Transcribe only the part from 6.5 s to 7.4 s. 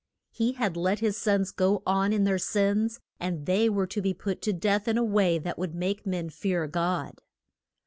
God.